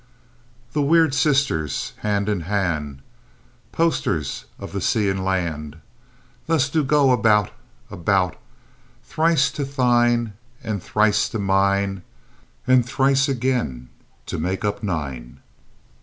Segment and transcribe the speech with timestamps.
[0.73, 3.03] The weird sisters, hand in hand,
[3.71, 5.77] Posters of the sea and land,
[6.47, 7.51] Thus do go about,
[7.91, 8.35] about;
[9.03, 10.33] Thrice to thine,
[10.63, 12.01] and thrice to mine,
[12.65, 13.89] And thrice again,
[14.25, 15.39] to make up nine.